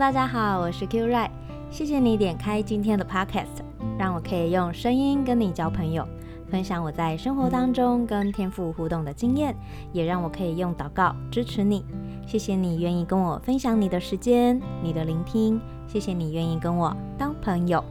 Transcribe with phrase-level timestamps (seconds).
[0.00, 1.28] 大家好，我是 Q Ray，
[1.70, 3.60] 谢谢你点开今天的 Podcast，
[3.98, 6.08] 让我可以用声音跟你交朋友，
[6.50, 9.54] 分享我在生活当中跟天赋互动的经验，
[9.92, 11.84] 也让我可以用祷告支持你。
[12.26, 17.84] 谢谢你愿意跟我分享你的时间、你的聆听，谢谢你愿意跟我当朋友。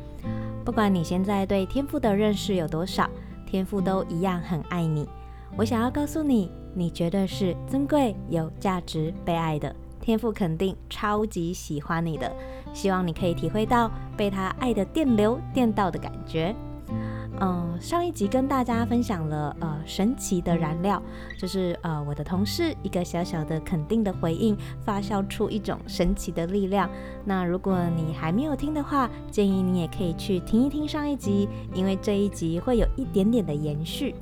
[0.66, 3.08] 不管你现在对天赋的认识有多少，
[3.46, 5.08] 天赋都一样很爱你。
[5.56, 9.76] 我想要告诉你，你绝对是尊贵、有价值、被爱的。
[10.10, 12.36] 天父肯定超级喜欢你的，
[12.74, 16.56] 希望你可以体会到被他爱的电流电到的感觉。
[17.40, 21.00] 嗯，上一集跟大家分享了呃神奇的燃料，
[21.38, 26.90] 就是呃我的同事一个小小的肯定的回应，发酵出一种神奇的力量。
[27.24, 34.16] 那如果你还没有听的话，建议你也可以去听一听上一集，因为这一集会有一点点的延续。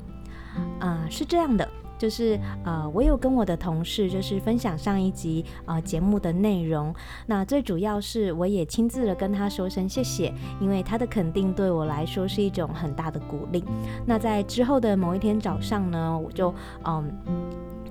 [0.81, 1.65] 啊、是这样的。
[1.97, 6.93] 就是呃，我有跟我的同事就是分享上一集呃节目的内容。
[7.25, 13.63] 那最主要是我也亲自的跟他说声谢谢，因为他的肯定对我来说是一种很大的鼓励。
[14.05, 16.53] 那在之后的某一天早上呢，我就
[16.83, 17.11] 嗯，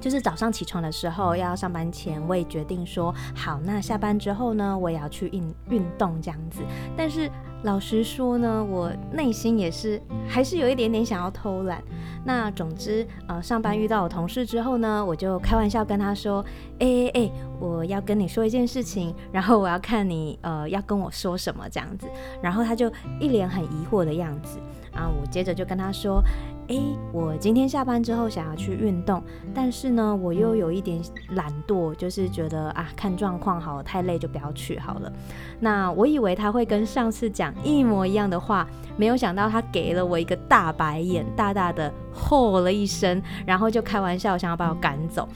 [0.01, 6.63] 就是早上起床的时候要上班前，我也决定说好，那下班之后呢，我也要去运运动这样子。
[6.97, 7.31] 但是
[7.67, 11.83] 老实说呢，我内心也是还是有一点点想要偷懒。
[12.25, 16.45] 那总之，呃，上班遇到我同事之后呢，我就开玩笑跟他说
[16.79, 22.07] ：“哎哎哎，我要跟你说一件事情，然后我要看你呃要跟我说什么这样子。”
[22.41, 22.89] 然后他就
[23.21, 24.59] 一脸很疑惑的样子。
[24.97, 26.23] 啊，我接着就跟他说。
[26.69, 29.23] 诶，我今天下班之后想要去运动，
[29.55, 31.01] 但是呢，我又有一点
[31.37, 35.13] 懒惰，就是觉得啊，看状况好，太累就不要去好了。
[35.61, 45.29] 那我以为他会跟上次讲一模一样的话，没有想到他给了我一个大白眼，大大的吼了一声，然后就开玩笑想要把我赶走。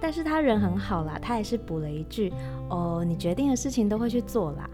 [0.00, 2.32] 但是他人很好啦，他还是补了一句
[2.70, 4.66] ：“哦，你决定的事情都会去做啦。”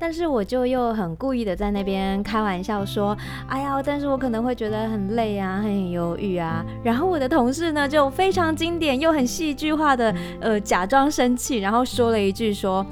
[0.00, 3.14] 但是我就又很故意的在那边开玩笑说，
[3.46, 6.64] 哎呀，但是我可能会觉得很累啊，很犹豫啊。
[6.82, 12.84] 然后我的同事呢，就非常经典又很戏剧化的，呃，假装生气，然后说了一句说，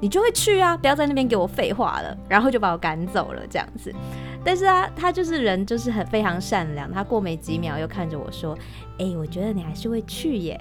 [0.00, 3.92] 你就会去啊，不要在那边给我废话了，然后就把我赶走了这样子。
[4.42, 6.90] 但是啊，他就是人，就是很非常善良。
[6.90, 8.56] 他过没几秒又看着我说，
[8.98, 10.58] 哎，我觉得你还是会去耶。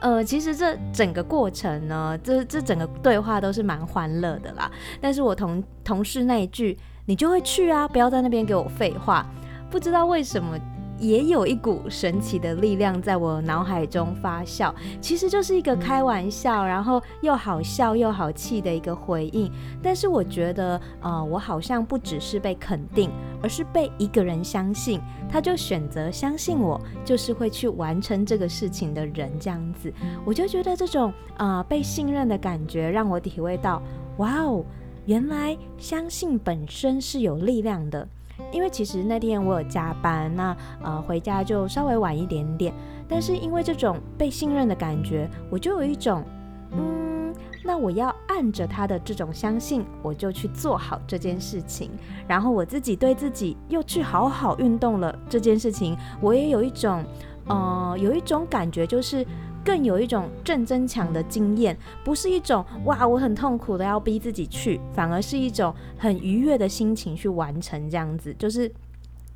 [0.00, 4.70] 呃，其实这整个过程呢，这这整个对话都是蛮欢乐的啦。
[5.00, 9.26] 但是我同同事那一句，你就会去啊，不要在那边给我废话，
[9.70, 10.58] 不知道为什么。
[11.04, 14.72] 也有一股神奇的力量在我脑海中发酵，
[15.02, 19.52] 其实就是一个开玩笑，然后又好笑又好气的一个回应。
[19.82, 23.10] 但是我觉得，呃，我好像不只是被肯定，
[23.42, 24.98] 而是被一个人相信，
[25.28, 29.92] 他就选择相信我，就是会去完成这个事情的人，这样子，
[30.24, 33.82] 我就觉得这种呃被信任的感觉，让我体会到，
[34.16, 34.64] 哇哦，
[35.04, 38.08] 原来相信本身是有力量的。
[38.54, 42.72] 因为其实那天我有加班，那呃回家就稍微晚一点点，
[43.08, 46.24] 但是因为这种被信任的感觉，我就有一种，
[46.70, 51.90] 嗯，那我要按着他的这种相信，我就去做好这件事情，
[52.28, 57.04] 然后我自己对自己又去好好运动了这件事情，我也有一种，
[57.48, 59.26] 呃，有一种感觉就是。
[59.64, 68.70] 更有一种正增强的经验，不是一种哇，我很痛苦的要逼自己去，反而是一种很愉悦的心情去完成这样子，就是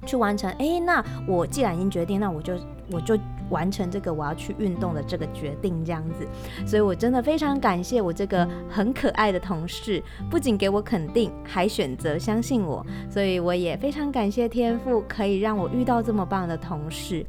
[0.05, 0.51] 去完成。
[0.59, 2.55] 诶，那我既然已经决定，那我就
[2.91, 3.19] 我就
[3.51, 6.27] 完成这个我要去运动的这个决定这样子。
[6.67, 12.85] 所以我真的非常感谢我这个很可爱的同事，不仅给我肯定，还选择相信我。
[13.11, 17.25] 所以我也非常感谢天赋，可以让我遇到这么棒的同事。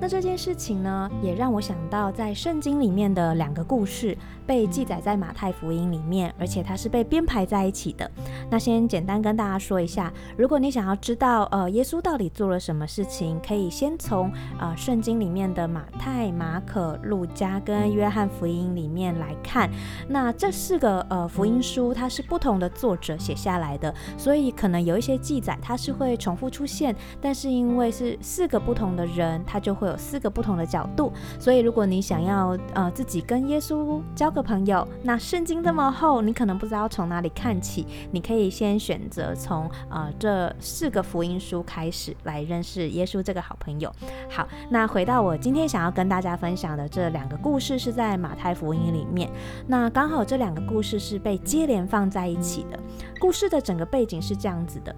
[0.00, 4.16] 那这件事情呢，也让我想到在圣经里面的两个故事。
[4.46, 8.10] 被记载在马太福音里面，而且它是被编排在一起的。
[8.48, 19.70] 那先简单跟大家说一下，如果你想要知道呃耶稣到底做了什么事情，可以先从呃圣经里面的马太、马可、路加跟约翰福音里面来看。
[20.08, 31.12] 那这四个呃福音书它是不同的作者写下来的，所以可能有一些记载它是会重复出现，但是因为是四个不同的人，它就会有四个不同的角度。
[31.38, 37.86] 所以如果你想要呃自己跟耶稣交个朋友，那圣经这么厚，你可能不知道从哪里看起。
[38.10, 43.92] 你可以先选择从呃这四个福音书开始来认识耶稣这个好朋友。
[44.30, 49.30] 好，那回到我今天想要跟大家分享的这两个故事，是在马太福音里面。
[49.66, 52.78] 那刚好这两个故事是被接连放在一起的。
[53.20, 54.94] 故事的整个背景是这样子的。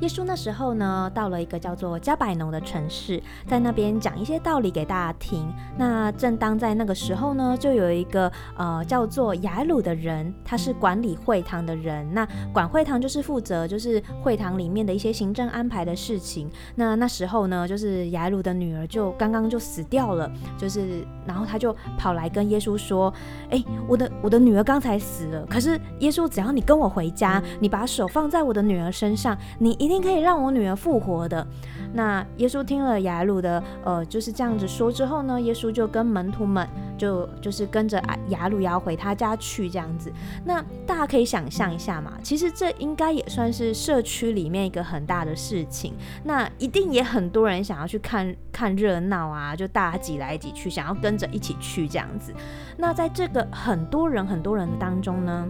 [0.00, 5.46] 耶稣那时候呢，到了一个叫做加百农的城市，在那边讲一些道理给大家听。
[5.76, 12.06] 那正当在那个时候呢，就有一个呃叫做雅鲁的人，他是管理会堂的人。
[12.14, 16.50] 那管会堂就是负责就是会堂里面的一些行政安排的事情。
[16.74, 23.12] 那那时候呢，就是雅鲁的女儿就刚刚就死掉了，就是然后他就跑来跟耶稣说
[23.50, 31.46] ：“哎，我的我的女儿刚才死了，可是耶稣，只要你跟我回家，你把手放在我的女儿身上，你一定可以让我女儿复活的。”
[31.92, 36.64] 那耶稣听了雅鲁的呃就是这样子说之后呢，耶稣就跟门徒们
[36.96, 40.12] 就就是跟着雅鲁要回他家去这样子。
[40.44, 45.92] 那大家可以想象一下嘛，其实这应该也算是社区里面一个很大的事情。
[46.22, 52.32] 那一定也很多人想要去看看热闹啊，就大家挤来挤去，想要跟着一起去这样子。
[52.76, 55.44] 那在这个很多人很多人当中呢，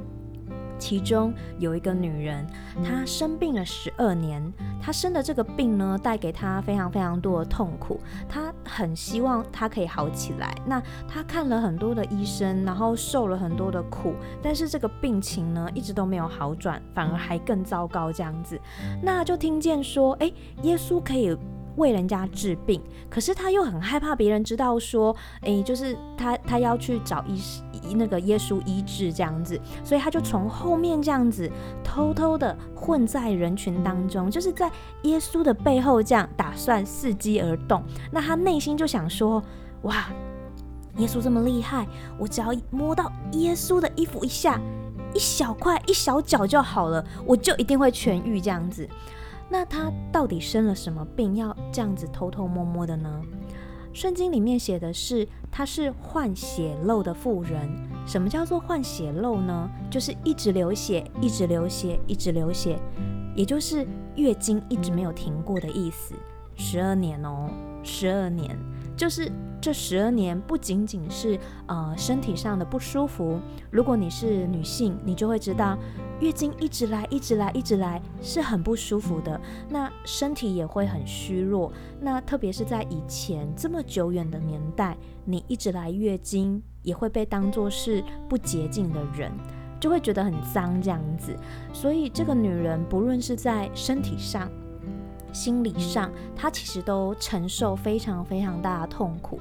[0.81, 2.45] 其中有一个女人，
[2.83, 4.43] 她生病了十二年。
[4.83, 8.01] 她生的这个病呢，带给她非常非常多的痛苦。
[8.29, 10.57] 她很希望她可以好起来。
[10.67, 18.59] 那她看了很多的医生，然后受了很多的苦，但是这个病情呢，一直都没有好转，反而还更糟糕这样子。
[19.03, 21.37] 那就听见说，诶，耶稣可以。
[21.77, 31.51] 为人家治病，可是他又很害怕别人知道说，诶，就是他他要去找医生那个耶稣医治这样子，所以他就从后面这样子
[31.83, 34.71] 偷偷的混在人群当中，就是在
[35.03, 37.83] 耶稣的背后这样打算伺机而动。
[38.11, 39.43] 那他内心就想说，
[39.83, 40.09] 哇，
[40.97, 41.87] 耶稣这么厉害，
[42.19, 44.61] 我只要摸到耶稣的衣服一下，
[45.15, 48.89] 一小块一小角就好了，我就一定会痊愈这样子。
[49.49, 53.21] 那他到底生了什么病，要这样子偷偷摸摸的呢？
[53.93, 57.69] 圣经里面写的是，他是患血漏的妇人。
[58.07, 59.69] 什么叫做患血漏呢？
[59.91, 62.79] 就是一直流血，一直流血，一直流血，
[63.35, 66.15] 也就是月经一直没有停过的意思。
[66.55, 67.51] 十二年哦，
[67.83, 68.57] 十二年，
[69.01, 69.33] 就是
[69.63, 73.41] 这十二年不仅仅是呃身体上的不舒服。
[73.71, 75.79] 如果你是女性，你就会知道。
[76.21, 79.41] 月经一直来，一直来，一直来，是很不舒服的。
[79.71, 81.73] 那身体也会很虚弱。
[81.99, 84.95] 那特别是在以前这么久远的年代，
[85.25, 89.33] 你一直来月经，也会被当作是不洁净的人，
[89.81, 91.35] 就会觉得很脏这样子。
[91.73, 94.51] 所以这个女人，不论是在身体上、
[95.33, 99.41] 心理上，他其实都承受非常非常大的痛苦。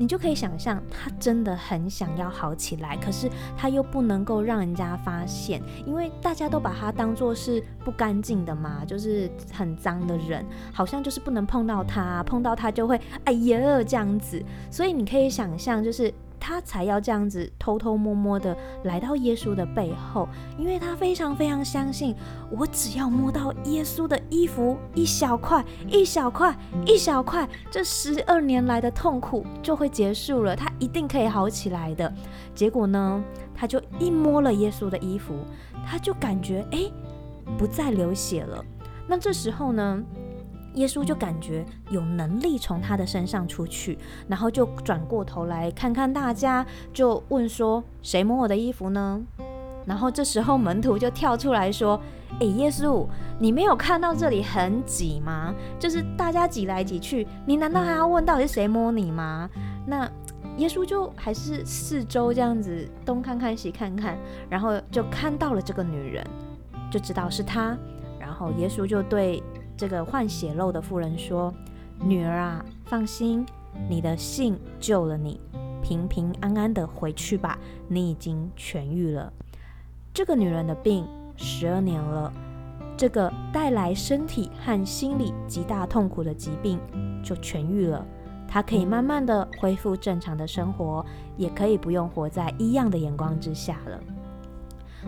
[0.00, 14.40] 你就可以想象，他真的很想要好起来，可是他又不能够让人家发现，因为大家都把他当做是不干净的嘛，就是很脏的人，好像就是不能碰到他，碰到他就会哎呀这样子，
[14.70, 16.14] 所以你可以想象，就是。
[16.40, 22.14] 他才要这样子偷偷摸摸的来到耶稣的背后，因为他非常非常相信，
[22.50, 26.56] 我只要摸到耶稣的衣服一小块、一小块、
[26.86, 32.12] 一小块，这十二年来的痛苦就会结束了，他一定可以好起来的。
[32.54, 33.22] 结果呢，
[33.54, 35.34] 他就一摸了耶稣的衣服，
[35.86, 36.92] 他就感觉诶，
[37.56, 38.64] 不再流血了。
[39.06, 40.02] 那这时候呢，
[40.78, 43.98] 耶稣就感觉有能力从他的身上出去，
[44.28, 49.20] 然后就转过头来看看大家，就问说：“谁摸我的衣服呢？”
[49.84, 52.00] 然后这时候门徒就跳出来说
[52.38, 53.04] ：“诶，耶稣，
[53.40, 55.52] 你没有看到这里很挤吗？
[55.80, 59.50] 就是大家挤来挤去，你难道还要问到底是谁摸你吗？”
[59.84, 60.08] 那
[60.58, 64.16] 耶稣就还是四周这样子东看看西看看，
[64.48, 66.24] 然后就看到了这个女人，
[66.88, 67.76] 就知道是她。
[68.20, 69.42] 然后耶稣就对。
[69.78, 71.54] 这个患血漏的妇人说
[72.02, 73.46] ：“女儿啊，放心，
[73.88, 75.40] 你的信救了你，
[75.80, 77.56] 平平安安的回去吧，
[77.86, 79.32] 你已经痊愈了。”
[80.12, 81.06] 这个女人的病
[81.36, 82.32] 十二年了，
[82.96, 86.80] 这个带来身体和心理极大痛苦的疾病
[87.22, 88.04] 就痊愈了，
[88.48, 91.06] 她可以慢慢的恢复正常的生活，
[91.36, 94.00] 也可以不用活在异样的眼光之下了。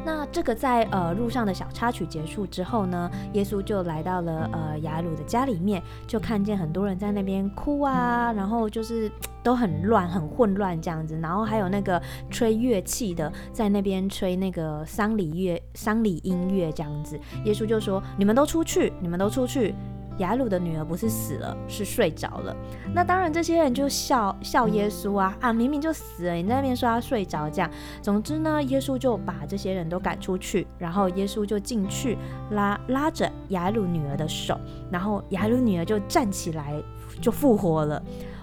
[0.04, 9.10] 那这个在呃路上的小插曲结束之后呢，耶稣就来到了呃雅鲁的家里面，就看见很多人在那边哭啊，然后就是
[9.42, 17.18] 都很乱、很混乱这样子，然后还有那个吹乐器的在那边吹那个丧礼乐、丧礼音乐这样子。
[17.44, 19.74] 耶稣就说：“你们都出去，你们都出去。”
[20.20, 22.54] 雅鲁的女儿不是死了，是睡着了。
[22.94, 27.70] 那当然，这些人就笑笑耶稣啊啊，明明就死了，你在那边说他睡着这样。
[28.00, 32.16] 总之呢，耶稣就把这些人都赶出去，然后耶稣就进去
[32.50, 34.60] 拉拉着雅鲁女儿的手，
[34.90, 36.80] 然后雅鲁女儿就站起来，
[37.20, 38.00] 就复活了。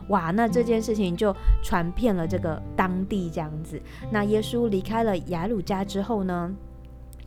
[0.09, 3.79] 哇，那这件事情就传遍了这个当地这样子。
[4.09, 6.49] 那耶稣离开了雅鲁家之后呢，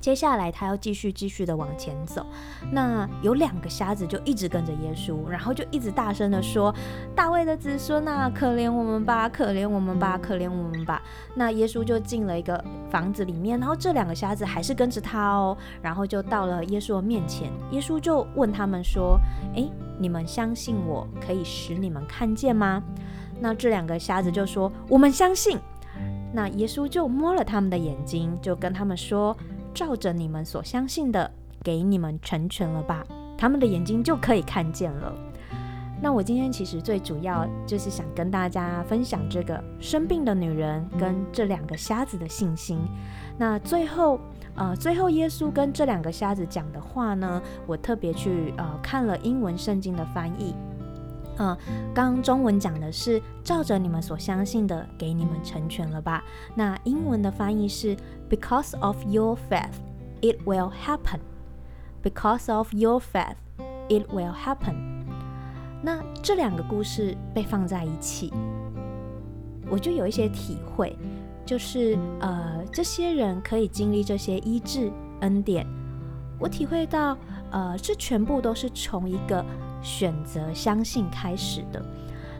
[0.00, 2.24] 接下来他要继续继续的往前走，
[2.72, 6.74] 那有两个瞎子就一直跟着耶稣，然后就一直大声的说
[7.14, 11.02] ：“大卫的子孙啊，可怜我们吧，可怜我们吧，可怜我们吧。”
[11.36, 19.20] 那耶稣就进了一个房子里面，然后这两个瞎子还是跟着他哦，然后就到了耶稣的面前，耶稣就问他们说
[19.54, 22.82] ：“诶，你们相信我可以使你们看见吗？”
[23.38, 25.58] 那这两个瞎子就说：“我们相信。”
[26.32, 29.36] 那耶稣就摸了他们的眼睛，就跟他们说。
[29.74, 31.30] 照着你们所相信的，
[31.62, 33.04] 给你们成全了吧，
[33.36, 35.12] 他们的眼睛就可以看见了。
[36.02, 42.78] 那我今天其实最主要就是想跟大家分享这个生病的女人跟这两个瞎子的信心。
[43.36, 44.18] 那最后，
[44.54, 50.54] 呃，最后耶稣跟这两个瞎子讲的话呢，我特别去呃看了英文圣经的翻译。
[51.38, 51.56] 嗯，
[51.94, 56.22] 刚刚中文讲的是照着你们所相信的，给你们成全了吧。
[56.54, 57.96] 那英文的翻译是
[58.28, 59.74] Because of your faith,
[60.20, 61.20] it will happen.
[62.02, 63.36] Because of your faith,
[63.88, 64.74] it will happen.
[65.82, 68.32] 那这两个故事被放在一起，
[69.70, 70.94] 我就有一些体会，
[71.46, 75.66] 就是呃，这些人可以经历这些医治恩典，
[76.38, 77.16] 我体会到，
[77.50, 79.42] 呃，这全部都是从一个。
[79.82, 81.82] 选择相信开始的。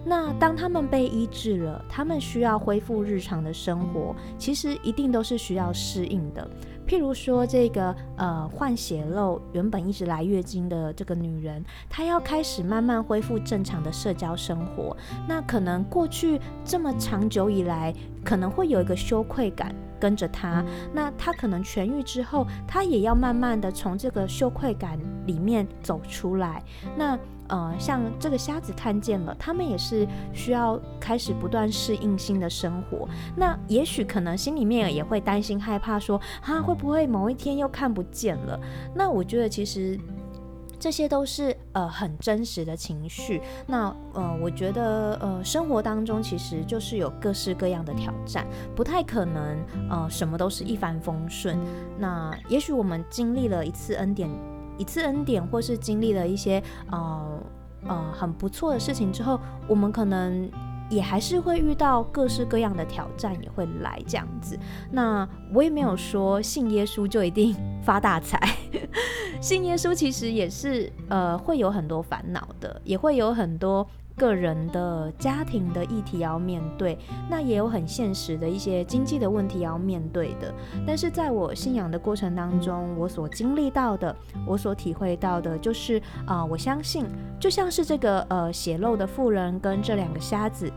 [0.05, 6.51] 那当他们被医治了，他们需要恢复日常的生活，其实一定都是需要适应的。
[6.91, 14.97] 譬如说，这个呃患血漏，原本一直来月经的这个女人，她要开始慢慢恢复正常的社交生活。
[15.29, 17.95] 那可能过去这么长久以来，
[18.25, 20.65] 可能会有一个羞愧感跟着她。
[20.93, 26.61] 那她可能痊愈之后，她也要慢慢的从这个羞愧感里面走出来。
[26.97, 27.17] 那
[27.51, 33.09] 呃，像这个瞎子看见了，他们也是需要开始不断适应新的生活。
[33.37, 38.59] 那也许可能心里面也会担心害怕说，说啊会不会某一天又看不见了？
[38.95, 39.99] 那我觉得其实
[40.79, 43.43] 这些都是呃很真实的情绪。
[43.67, 49.59] 那呃，我觉得呃生活当中其实就是有各式各样的挑战，不太可能
[49.91, 51.59] 呃什么都是一帆风顺。
[51.99, 54.31] 那也许我们经历了一次恩典。
[54.81, 57.41] 一次恩典，或是经历了一些呃
[57.87, 60.51] 呃很不错的事情之后，我们可能
[60.89, 64.59] 也还是会遇到各式各样的挑战，也会来这样子。
[64.91, 68.41] 那我也没有说信耶稣就一定发大财，
[69.41, 73.87] 信耶稣其实也是呃会有很多烦恼的，也会有很多。
[74.21, 76.99] 个人的家庭的议题要面对，
[77.31, 80.55] 那也有很现实的一些经济的问题要面对的。
[80.87, 84.15] 但是在我信仰的过程当中，我所经历到的，
[84.47, 87.07] 我所体会到的，就是啊、我相信，
[87.41, 90.71] 就像是这个呃血漏的妇人跟这两个瞎子，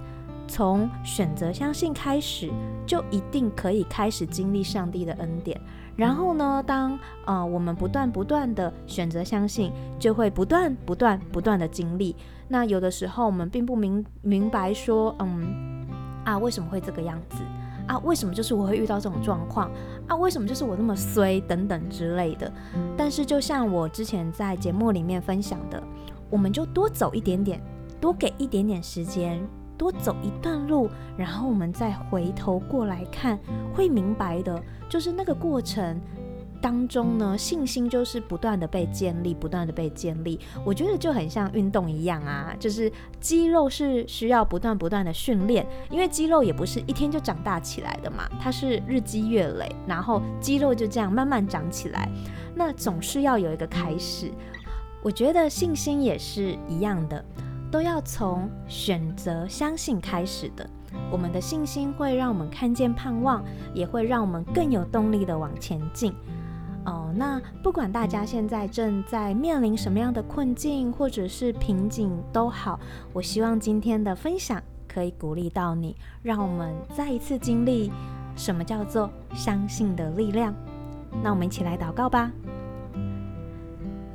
[0.47, 2.50] 从选择相信开始，
[2.85, 5.59] 就一定可以开始经历上帝的恩典。
[5.95, 12.15] 然后呢，当呃我们不断不断的选择相信，就会不断不断不断的经历。
[12.47, 15.85] 那有的时候我们并不明明白说，嗯
[16.23, 17.38] 啊为什么会这个样子
[17.88, 17.97] 啊？
[18.00, 19.69] 为什么就是我会遇到这种状况
[20.07, 20.15] 啊？
[20.15, 22.51] 为什么就是我那么衰等等之类的？
[22.97, 25.81] 但是就像我之前在节目里面分享的，
[26.29, 27.62] 我们就多走一点点，
[28.00, 29.39] 多给一点点时间。
[29.77, 33.38] 多走一段路，然后我们再回头过来看，
[33.74, 36.00] 会明白的，就是那个过程
[36.62, 40.39] 当中呢，信心就是不断的被建立，不断的被建立。
[40.65, 42.89] 我觉得就很像运动一样啊，就是
[43.20, 52.10] 肌肉是需要不断不断的训练，因为肌肉也不是一天就长大起来的嘛，它是日积月累，然后肌肉就这样慢慢长起来，
[52.56, 54.32] 那总是要有一个开始。
[55.01, 57.25] 我觉得信心也是一样的。
[57.74, 60.70] 都要从选择相信开始的。
[61.12, 66.13] 我们的信心会让我们看见盼望，也会让我们更有动力的往前进。
[66.86, 72.80] 哦，那不管大家现在正在面临什么样的困境或者是瓶颈都好，
[73.12, 77.92] 我希望今天的分享可以鼓励到你，让我们再一次经历
[78.36, 80.53] 什么叫做相信的力量。
[81.24, 82.32] 那我们一起来祷告吧。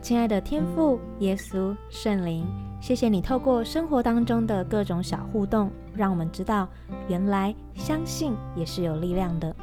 [0.01, 2.47] 亲爱的天父耶稣圣灵。
[2.81, 6.69] 谢谢你透过生活当中的各种小互动，让我们知道
[7.09, 9.55] 原来相信也是有力量的。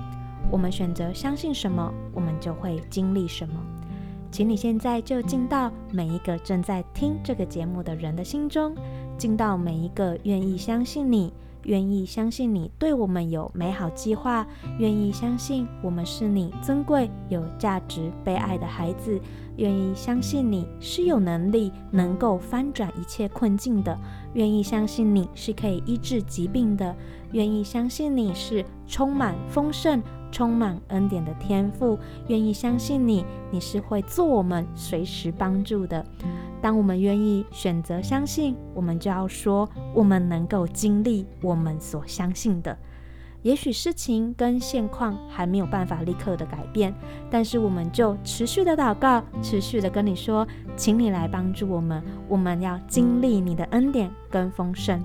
[0.52, 3.56] 我们选择相信什么，我们就会经历什么。
[4.32, 8.76] 请你现在就进到每一个正在听这个节目的人的心中，
[9.18, 11.34] 进到每一个愿意相信你、
[11.66, 14.48] 愿意相信你对我们有美好计划，
[14.80, 19.20] 愿意相信我们是你尊贵、有价值、被爱的孩子，
[19.58, 23.98] 愿意相信你是有能力能够翻转一切困境的，
[24.34, 26.96] 愿意相信你是可以医治疾病的，
[27.32, 30.02] 愿意相信你是充满丰盛。
[30.32, 36.06] 充满恩典的天赋，愿意相信你，你是会做我们随时帮助的。
[36.62, 42.78] 当我们愿意选择相信，我们就要说，我们能够经历我们所相信的。
[43.44, 46.92] 也许事情跟现况还没有办法立刻的改变，
[47.30, 55.00] 但是我们就持续的祷告，持续的跟你说，请你来帮助我们，我们要经历你的恩典跟丰盛。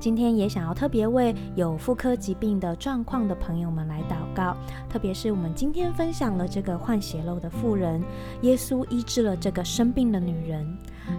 [0.00, 4.56] 今天也想要特别为有妇科疾病的状况的朋友们来祷告，
[4.88, 8.02] 特别是我们今天分享了这个患血漏的妇人，
[8.40, 10.66] 耶稣医治了这个生病的女人。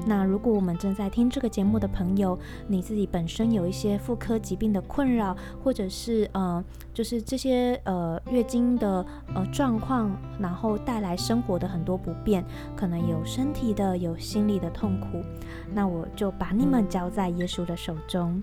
[0.05, 12.43] 那如果我们正在听这个节目的朋友，你自己本身有一些妇科疾病的困扰，或者是呃，就是这些呃月经的呃状况，然后带来生活的很多不便，
[12.75, 15.21] 可能有身体的，有心理的痛苦，
[15.73, 18.41] 那我就把你们交在耶稣的手中，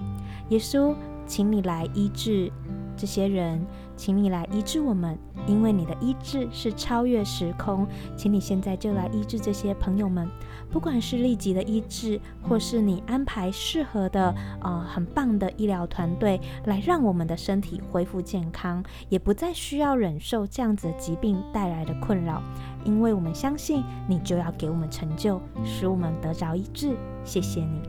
[0.50, 0.94] 耶稣，
[1.26, 2.50] 请你来医治
[2.98, 3.64] 这些人。
[3.96, 7.84] 请你来医治我们，因为你的医治是超越时空。
[8.16, 10.30] 请你现在就来医治这些朋友们，
[10.70, 22.40] 不管是立即的医治，或是你安排适合的、呃很棒的医疗团队来让我们的身体恢复健康，也不再需要忍受这样子的疾病带来的困扰。
[22.84, 26.96] 因为我们相信你就要给我们成就，使我们得着医治。
[27.24, 27.82] 谢谢你，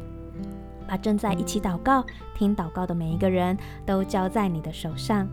[0.89, 2.03] 把正在一起祷告、
[2.33, 3.55] 听祷告的每一个人
[3.85, 5.27] 都交在你的手上。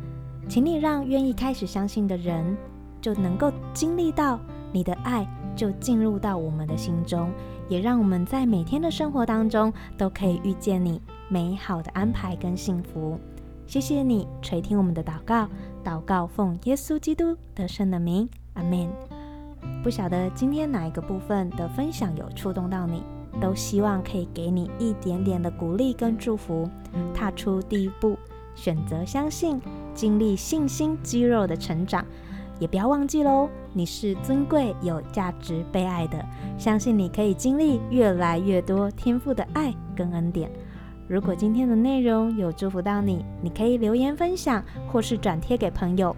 [0.47, 2.55] 请你让愿意开始相信的人，
[3.01, 4.39] 就能够经历到
[4.71, 7.33] 你的爱，就进入到我们的心中，
[7.71, 13.19] 也让我们在每天的生活当中都可以遇见你美好的安排跟幸福。
[13.67, 15.49] 谢谢你垂听我们的祷告，
[15.83, 18.89] 祷告奉耶稣基督得胜的名，阿门。
[19.83, 23.03] 不晓得今天哪一个部分的分享有触动到你，
[23.41, 26.69] 都希望可以给你一点点的鼓励跟祝福，
[27.15, 28.17] 踏出第一步。
[28.55, 29.61] 选择相信，
[29.95, 32.05] 经历信心肌肉的成长，
[32.59, 36.25] 也不要忘记喽，你是尊贵、有价值、被爱的。
[36.57, 40.51] 相信你可以经历越来越多天赋的爱跟恩典。
[41.07, 46.17] 如果今天的内容有祝福到你，你可以留言分享，或是转贴给朋友。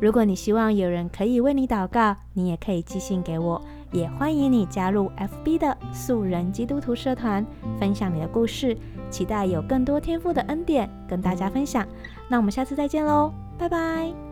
[0.00, 3.62] 如果你希望有人可以为你祷告，你也可以寄信给我。
[3.92, 7.44] 也欢迎你加入 FB 的素人基督徒社团，
[7.78, 8.76] 分享你的故事。
[9.08, 11.86] 期待有更多天赋的恩典跟大家分享。
[12.28, 14.25] 那我们下次再见喽，拜拜。